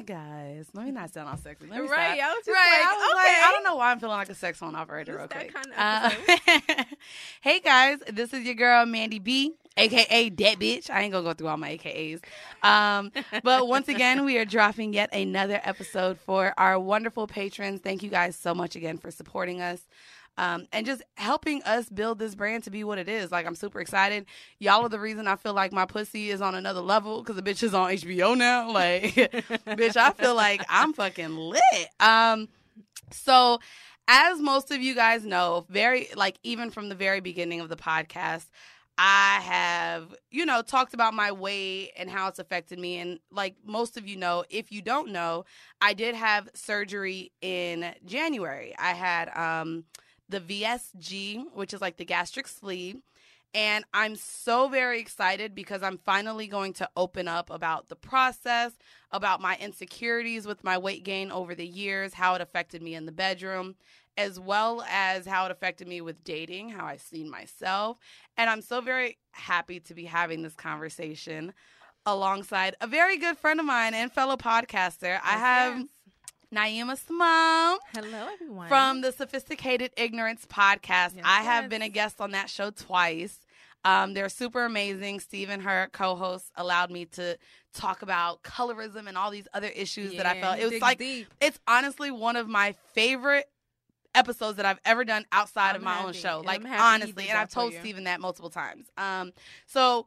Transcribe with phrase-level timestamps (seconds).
[0.00, 0.66] Hi guys.
[0.72, 1.66] Let me not sound all sexy.
[1.66, 2.30] Let me Right, stop.
[2.30, 2.78] I was just right.
[2.80, 3.42] like, I was like, okay.
[3.44, 5.74] I don't know why I'm feeling like a sex phone operator real Just that quick.
[5.76, 6.84] kind of Uh,
[7.42, 10.88] hey guys, this is your girl Mandii B, aka That Bitch.
[10.88, 12.22] I ain't gonna go through all my AKAs.
[12.62, 17.80] Um, but once again, we are dropping yet another episode for our wonderful patrons.
[17.82, 19.82] Thank you guys so much again for supporting us.
[20.40, 23.30] Um, and just helping us build this brand to be what it is.
[23.30, 24.24] Like, I'm super excited.
[24.58, 27.42] Y'all are the reason I feel like my pussy is on another level because the
[27.42, 28.70] bitch is on HBO now.
[28.80, 31.62] Like, bitch, I feel like I'm fucking lit.
[31.98, 32.48] Um,
[33.10, 33.60] so,
[34.08, 37.76] as most of you guys know, very like even from the very beginning of the
[37.76, 38.46] podcast,
[38.96, 42.98] I have, you know, talked about my weight and how it's affected me.
[42.98, 45.44] And like most of you know, if you don't know,
[45.82, 48.74] I did have surgery in January.
[48.78, 49.84] I had um
[50.30, 52.96] the VSG, which is like the gastric sleeve.
[53.52, 58.72] And I'm so very excited because I'm finally going to open up about the process,
[59.10, 63.06] about my insecurities with my weight gain over the years, how it affected me in
[63.06, 63.74] the bedroom,
[64.16, 67.98] as well as how it affected me with dating, how I seen myself.
[68.36, 71.52] And I'm so very happy to be having this conversation
[72.06, 75.18] alongside a very good friend of mine and fellow podcaster.
[75.24, 75.84] I have
[76.54, 78.66] Naima Simone Hello, everyone.
[78.68, 81.14] from the Sophisticated Ignorance podcast.
[81.14, 81.70] Yes, I have yes.
[81.70, 83.38] been a guest on that show twice.
[83.84, 85.20] Um, they're super amazing.
[85.20, 87.38] Stephen, her co-host, allowed me to
[87.72, 90.58] talk about colorism and all these other issues that I felt.
[90.58, 91.28] It was like deep.
[91.40, 93.48] it's honestly one of my favorite
[94.12, 96.38] episodes that I've ever done outside of I'm my own show.
[96.38, 97.78] and Like happy honestly, and I've told you.
[97.78, 98.86] Stephen that multiple times.
[98.98, 99.32] Um,
[99.66, 100.06] so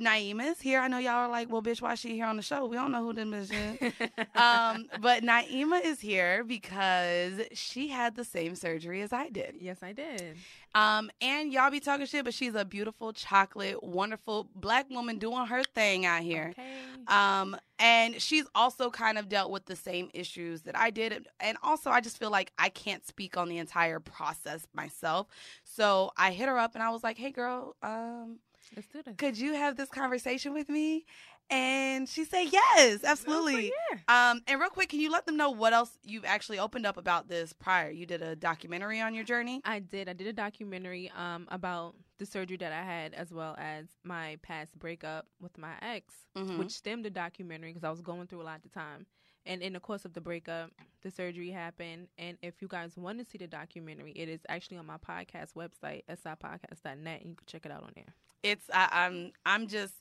[0.00, 0.80] Naima is here.
[0.80, 2.64] I know y'all are like, well, bitch, why is she here on the show?
[2.66, 3.50] We don't know who them is.
[4.34, 9.56] um, but Naima is here because she had the same surgery as I did.
[9.60, 10.36] yes, I did.
[10.74, 15.46] Um, and y'all be talking shit, but she's a beautiful, chocolate, wonderful black woman doing
[15.46, 16.54] her thing out here.
[16.58, 16.74] Okay.
[17.08, 21.26] Um, and she's also kind of dealt with the same issues that I did.
[21.38, 25.26] And also, I just feel like I can't speak on the entire process myself.
[25.64, 28.38] So I hit her up and I was like, hey, girl, um,
[28.74, 29.16] Let's do this.
[29.16, 31.04] could you have this conversation with me?
[31.50, 33.72] And she said, yes, absolutely.
[34.08, 36.96] Um, and real quick, can you let them know what else you've actually opened up
[36.96, 37.90] about this prior?
[37.90, 39.60] You did a documentary on your journey.
[39.64, 40.08] I did.
[40.08, 44.38] I did a documentary um about the surgery that I had, as well as my
[44.42, 46.58] past breakup with my ex, Mhm.
[46.58, 49.06] which stemmed the documentary because I was going through a lot at the time.
[49.44, 50.70] And in the course of the breakup,
[51.02, 52.06] the surgery happened.
[52.16, 55.54] And if you guys want to see the documentary, it is actually on my podcast
[55.54, 58.14] website, sipodcast.net, and you can check it out on there.
[58.42, 59.94] It's I, I'm I'm just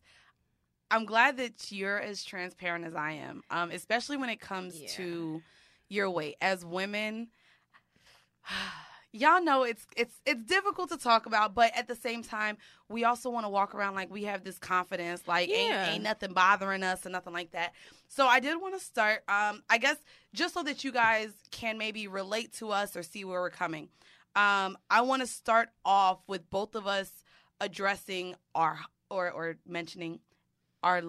[0.90, 4.90] I'm glad that you're as transparent as I am, um, especially when it comes Yeah.
[4.96, 5.42] to
[5.88, 6.36] your weight.
[6.42, 7.30] As women,
[9.14, 12.58] y'all know it's it's it's difficult to talk about, but at the same time,
[12.90, 15.58] we also want to walk around like we have this confidence, like Yeah.
[15.58, 17.74] ain't ain't nothing bothering us and nothing like that.
[18.08, 19.98] So I did want to start, um, I guess,
[20.34, 23.90] just so that you guys can maybe relate to us or see where we're coming.
[24.36, 27.12] Um, I want to start off with both of us
[27.62, 28.78] addressing our
[29.10, 30.20] or or mentioning
[30.84, 31.02] our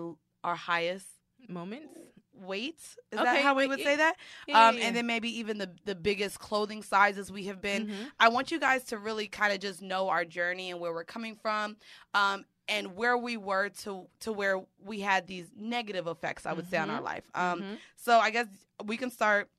[0.45, 1.07] our highest
[1.49, 1.89] Moments?
[2.35, 2.77] weight.
[2.77, 4.17] Is that Okay, how we would say that?
[4.47, 4.85] Yeah, um, yeah.
[4.87, 7.87] And then maybe even the the biggest clothing sizes we have been.
[7.89, 8.11] Mhm.
[8.21, 11.05] I want you guys to really kind of just know our journey and where we're
[11.05, 11.77] coming from.
[12.15, 16.69] Um, and where we were to to where we had these negative effects, I would
[16.71, 17.05] say, on our Mhm.
[17.05, 17.25] life.
[17.35, 17.79] Um, Mhm.
[17.97, 18.47] So I guess
[18.85, 19.51] we can start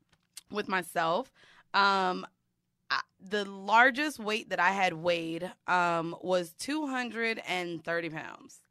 [0.50, 1.32] with myself.
[1.74, 2.26] Um,
[3.20, 8.62] the largest weight that I had weighed um, was 230 pounds.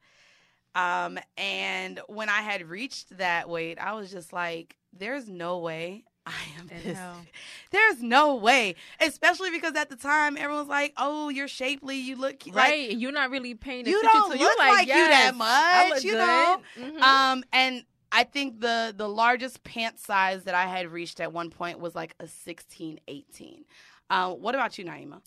[0.74, 6.04] Um, and when I had reached that weight, I was just like, there's no way
[6.26, 6.98] I am And this.
[7.72, 8.76] There's no way.
[9.00, 11.96] Especially because at the time, everyone's like, oh, you're shapely.
[11.96, 14.38] You look like, right, you're not really paying you attention don't to.
[14.38, 16.60] look like, like you that much, you know?
[16.76, 16.94] good.
[16.94, 17.00] Mhm.
[17.00, 21.48] Um, and I think the the largest pant size that I had reached at one
[21.50, 23.64] point was like a 16, 18.
[24.10, 25.20] Um, what about you, Naima?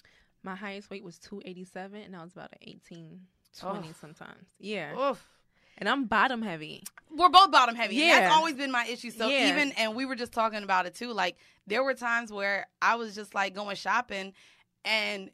[0.43, 3.19] My highest weight was 287, and I was about an 18,
[3.59, 3.91] 20 Oh.
[3.99, 4.45] sometimes.
[4.59, 5.09] Yeah.
[5.11, 5.27] Oof.
[5.79, 6.83] And I'm bottom heavy.
[7.11, 7.95] We're both bottom heavy.
[7.95, 8.05] Yeah.
[8.05, 8.19] Yeah.
[8.21, 9.09] that's always been my issue.
[9.09, 9.49] So Yeah.
[9.49, 11.11] even and we were just talking about it too.
[11.11, 14.33] Like there were times where I was just like going shopping
[14.85, 15.31] and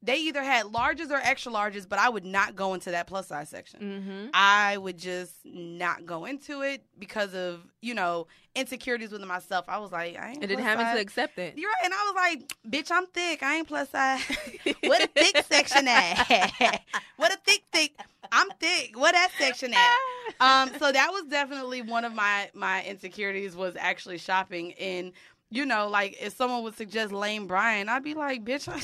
[0.00, 3.26] they either had larges or extra larges, but I would not go into that plus
[3.26, 3.80] size section.
[3.80, 4.26] Mm-hmm.
[4.32, 9.64] I would just not go into it because of, you know, insecurities within myself.
[9.68, 10.94] I was like, I ain't And then plus having size.
[10.96, 11.58] to accept it.
[11.58, 11.84] You're right.
[11.84, 13.42] And I was like, bitch, I'm thick.
[13.42, 14.22] I ain't plus size.
[14.84, 16.80] what a thick section at?
[17.16, 17.98] what a thick, thick.
[18.30, 18.96] I'm thick.
[18.96, 19.96] What that section at?
[20.40, 25.12] Um, so that was definitely one of my my insecurities was actually shopping in
[25.50, 28.80] you know, like if someone would suggest Lane Bryant, I'd be like, bitch, I,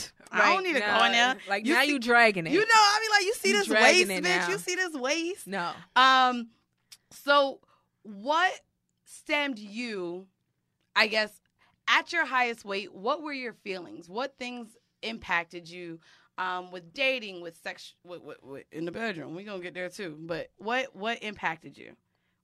[0.49, 1.37] I don't need to go in there.
[1.49, 2.53] Like You now see- you dragging it.
[2.53, 4.23] You know, I'd be like, you see You this waist, bitch.
[4.23, 4.49] now.
[4.49, 5.47] You see this waist.
[5.47, 5.71] no.
[5.97, 6.49] Um,
[7.11, 7.61] so
[8.03, 8.53] what
[9.05, 10.27] stemmed you,
[10.97, 11.31] I guess,
[11.89, 12.95] at your highest weight?
[12.95, 14.09] What were your feelings?
[14.09, 14.69] What things
[15.03, 16.01] impacted you?
[16.37, 19.89] Um, with dating, with sex, with, with, with, in the bedroom, we gonna get there
[19.89, 20.17] too.
[20.19, 21.93] But what what impacted you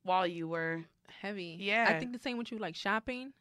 [0.05, 0.84] while you were?
[1.20, 1.56] Heavy.
[1.58, 1.87] Yeah.
[1.88, 3.32] I think the same with you, like shopping.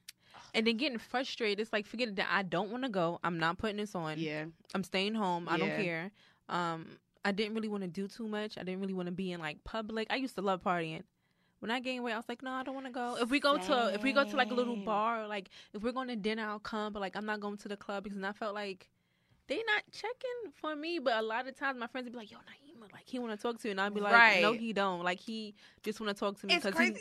[0.53, 1.59] And then getting frustrated.
[1.59, 3.19] It's like forgetting that I don't want to go.
[3.23, 4.17] I'm not putting this on.
[4.17, 5.47] Yeah, I'm staying home.
[5.47, 5.57] I Yeah.
[5.59, 6.11] don't care.
[6.49, 8.57] Um, I didn't really want to do too much.
[8.57, 10.07] I didn't really want to be in like public.
[10.09, 11.03] I used to love partying.
[11.59, 13.17] When I gained weight, I was like, no, I don't want to go.
[13.19, 15.83] If we go to if we go to like a little bar, or like if
[15.83, 16.93] we're going to dinner, I'll come.
[16.93, 18.89] But like I'm not going to the club because I felt like
[19.47, 20.99] they not checking for me.
[20.99, 23.31] But a lot of times my friends would be like, yo, Naima, like he want
[23.37, 25.03] to talk to you, and I'd be like, no, he don't.
[25.03, 26.91] Like he just want to talk to me because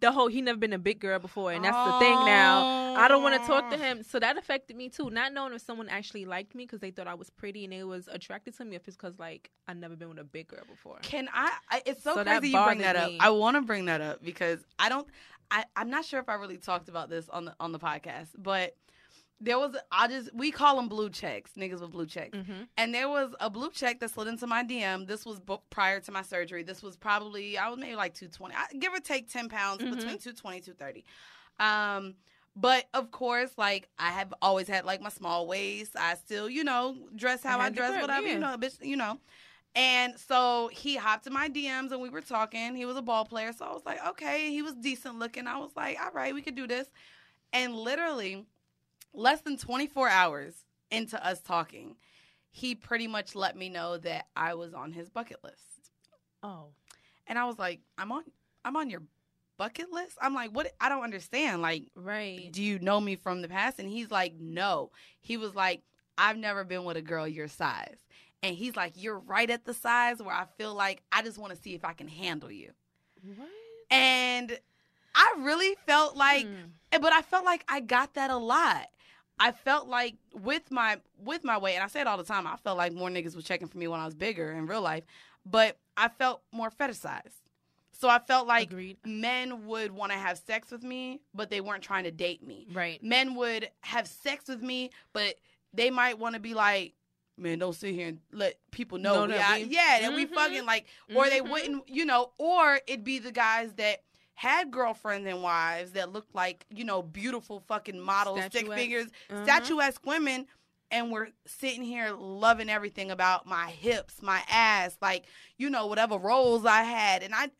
[0.00, 2.94] the whole he never been a big girl before, and that's the thing now.
[2.96, 4.02] I don't want to talk to him.
[4.02, 5.10] So that affected me too.
[5.10, 7.84] Not knowing if someone actually liked me because they thought I was pretty and they
[7.84, 10.64] was attracted to me, if it's because like I never been with a big girl
[10.68, 10.98] before.
[11.02, 13.10] Can I, I it's so, So crazy you bring that up.
[13.10, 13.18] me.
[13.20, 15.06] I want to bring that up because I don't
[15.50, 18.28] I I'm not sure if I really talked about this on the on the podcast,
[18.38, 18.74] but
[19.40, 22.36] there was I just we call them blue checks, niggas with blue checks.
[22.36, 22.62] Mm-hmm.
[22.78, 25.06] And there was a blue check that slid into my DM.
[25.06, 26.62] This was bo- prior to my surgery.
[26.62, 28.54] This was probably I was maybe like 220.
[28.54, 29.90] I, give or take 10 pounds Mhm.
[29.90, 31.04] between 220 230.
[31.58, 32.14] Um
[32.58, 35.92] but of course, like I have always had like my small waist.
[35.98, 38.32] I still, you know, dress how I I, dress, grip, whatever, yeah.
[38.32, 39.18] you know, bitch, you know.
[39.74, 42.74] And so he hopped in my DMs and we were talking.
[42.74, 43.52] He was a ball player.
[43.52, 45.46] So I was like, okay, he was decent looking.
[45.46, 46.88] I was like, all right, we could do this.
[47.52, 48.46] And literally,
[49.16, 50.54] less than 24 hours
[50.90, 51.96] into us talking,
[52.50, 55.90] he pretty much let me know that I was on his bucket list.
[56.42, 56.68] Oh,
[57.26, 58.22] And I was like, I'm on
[58.64, 59.02] I'm on your
[59.56, 60.16] bucket list?
[60.20, 61.62] I'm like, what I don't understand.
[61.62, 62.48] Like, right.
[62.52, 63.78] do you know me from the past?
[63.78, 64.90] And he's like, no.
[65.20, 65.82] He was like,
[66.18, 67.98] I've never been with a girl your size.
[68.42, 71.54] And he's like, you're right at the size where I feel like I just want
[71.54, 72.70] to see if I can handle you.
[73.36, 73.48] What?
[73.90, 74.58] And
[75.14, 77.00] I really felt like Hmm.
[77.00, 78.86] But I felt like I got that a lot.
[79.38, 82.46] I felt like with my with my weight, and I say it all the time.
[82.46, 84.80] I felt like more niggas was checking for me when I was bigger in real
[84.82, 85.04] life,
[85.44, 87.40] but I felt more fetishized.
[87.98, 88.98] So I felt like Agreed.
[89.06, 92.66] men would want to have sex with me, but they weren't trying to date me.
[92.72, 93.02] Right.
[93.02, 95.36] Men would have sex with me, but
[95.72, 96.92] they might want to be like,
[97.38, 100.64] "Man, don't sit here and let people know, Know we we- yeah, that we fucking
[100.66, 101.50] like." Or they Mhm.
[101.50, 104.02] wouldn't, you know, or it'd be the guys that
[104.36, 109.42] had girlfriends and wives that looked like, you know, beautiful fucking models, stick figures, Uh-huh.
[109.42, 110.46] statuesque women,
[110.90, 115.24] and we're sitting here loving everything about my hips, my ass, like,
[115.56, 117.22] you know, whatever roles I had.
[117.22, 117.50] And I,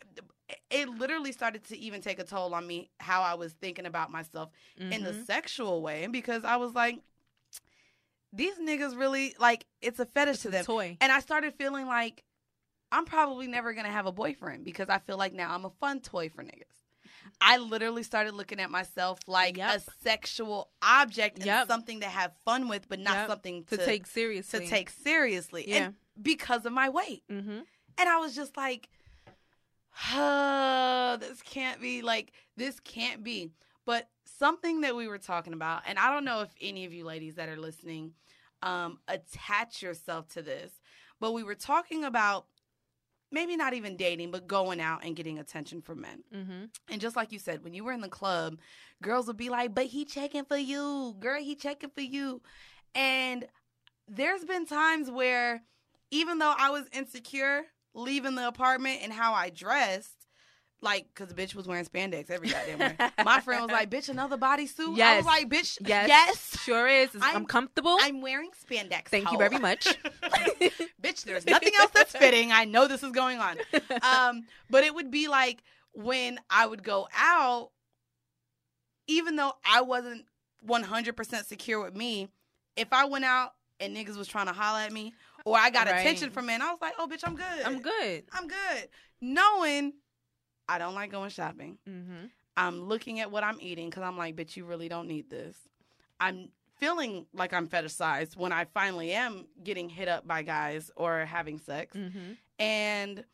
[0.70, 4.12] it literally started to even take a toll on me how I was thinking about
[4.12, 6.04] myself in the sexual way.
[6.04, 7.00] And because I was like,
[8.32, 10.64] these niggas really, like, it's a fetish to It's them.
[10.66, 10.98] toy.
[11.00, 12.22] And I started feeling like
[12.92, 16.00] I'm probably never gonna have a boyfriend because I feel like now I'm a fun
[16.00, 16.62] toy for niggas.
[17.40, 19.76] I literally started looking at myself like Yep.
[19.76, 21.66] a sexual object and Yep.
[21.66, 23.28] something to have fun with, but not Yep.
[23.28, 24.60] something to, to, take seriously.
[24.60, 25.64] to take seriously.
[25.68, 25.76] Yeah.
[25.86, 27.24] And because of my weight.
[27.30, 27.60] Mm-hmm.
[27.98, 28.88] And I was just like,
[30.14, 33.52] uh, this can't be like this can't be.
[33.84, 37.04] But something that we were talking about, and I don't know if any of you
[37.04, 38.12] ladies that are listening
[38.62, 40.72] um, attach yourself to this,
[41.20, 42.46] but we were talking about
[43.30, 46.22] maybe not even dating, but going out and getting attention from men.
[46.34, 46.64] Mm-hmm.
[46.90, 48.58] And just like you said, when you were in the club,
[49.02, 51.40] girls would be like, "But he checking for you, girl.
[51.40, 52.42] He checking for you,"
[52.94, 53.46] and
[54.08, 55.62] there's been times where,
[56.10, 57.64] even though I was insecure
[57.94, 60.12] leaving the apartment and how I dressed.
[60.82, 63.12] Like, cause the bitch was wearing spandex every goddamn where.
[63.24, 66.06] My friend was like, "Bitch, another bodysuit." I was like, "Bitch, Yes.
[66.06, 67.08] yes, Sure is.
[67.14, 67.96] I'm, I'm- comfortable.
[67.98, 69.86] I'm wearing spandex." Thank you very much.
[71.02, 72.52] bitch, there's nothing else that's fitting.
[72.52, 73.56] I know this is going on.
[74.02, 77.70] Um, but it would be like when I would go out,
[79.06, 80.24] even though I wasn't
[80.66, 82.28] 100% secure with me,
[82.76, 85.14] if I went out and niggas was trying to holler at me
[85.44, 86.00] or I got Right.
[86.00, 87.44] attention from men, I was like, oh, bitch, I'm good.
[87.64, 88.24] I'm good.
[88.32, 88.88] I'm good.
[89.20, 89.92] Knowing
[90.68, 91.78] I don't like going shopping.
[91.88, 92.26] Mm-hmm.
[92.56, 95.56] I'm looking at what I'm eating because I'm like, bitch, you really don't need this.
[96.18, 101.24] I'm feeling like I'm fetishized when I finally am getting hit up by guys or
[101.24, 101.96] having sex.
[101.96, 102.32] Mm-hmm.
[102.58, 103.24] And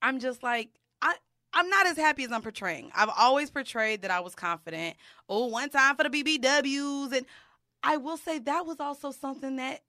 [0.00, 1.14] I'm just like, I,
[1.52, 2.90] I'm not as happy as I'm portraying.
[2.94, 4.96] I've always portrayed that I was confident.
[5.28, 7.12] Oh, one time for the BBWs.
[7.16, 7.26] And
[7.82, 9.82] I will say that was also something that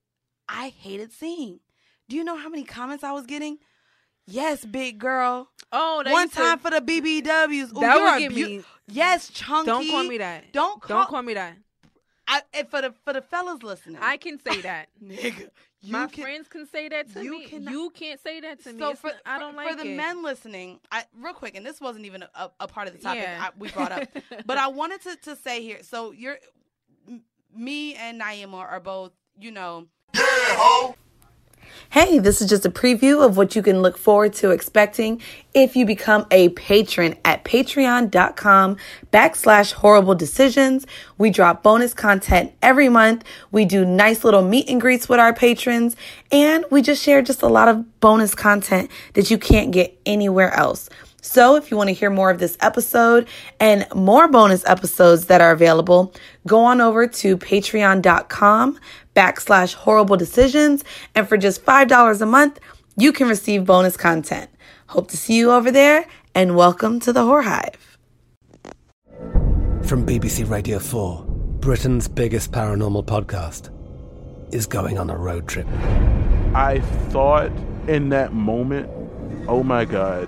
[0.48, 1.60] I hated seeing.
[2.10, 3.60] Do you know how many comments I was getting?
[4.26, 5.50] Yes, big girl.
[5.72, 7.76] Oh, that One used to- time for the BBWs.
[7.76, 8.64] Ooh, that would a get beau- me.
[8.88, 9.66] Yes, chunky.
[9.66, 10.54] Don't call me that.
[10.54, 11.56] Don't call, Don't call me that.
[12.28, 13.98] I, and for the for the fellas listening.
[14.02, 14.90] I can say that.
[15.04, 15.50] nigga,
[15.82, 17.46] you My can, friends can say that to you me.
[17.48, 18.80] cannot- you can't say that to me.
[18.80, 19.98] So for, not- I don't for, like for the it.
[19.98, 23.24] men listening, I real quick, and this wasn't even a, a part of the topic
[23.24, 23.44] Yeah.
[23.48, 24.08] I, we brought up,
[24.46, 25.80] but I wanted to to say here.
[25.84, 26.38] So you're,
[27.08, 27.24] m-
[27.56, 29.88] me and Naima are both, you know.
[31.90, 35.22] Hey, this is just a preview of what you can look forward to expecting
[35.54, 38.78] if you become a patron at patreon.com
[39.12, 40.88] backslash horrible decisions.
[41.18, 43.24] We drop bonus content every month.
[43.52, 45.96] We do nice little meet and greets with our patrons
[46.32, 50.52] and we just share just a lot of bonus content that you can't get anywhere
[50.54, 50.90] else.
[51.26, 55.40] So if you want to hear more of this episode and more bonus episodes that
[55.40, 56.14] are available,
[56.46, 58.78] go on over to patreon.com
[59.16, 60.84] backslash horrible decisions.
[61.16, 62.60] And for just $5 a month,
[62.98, 64.52] you can receive bonus content.
[64.88, 67.98] Hope to see you over there and welcome to the Whore Hive.
[69.88, 71.24] From BBC Radio 4,
[71.62, 73.70] Britain's biggest paranormal podcast
[74.54, 75.68] is going on a road trip.
[76.54, 77.52] I thought
[77.88, 78.90] in that moment,
[79.48, 80.28] oh my God,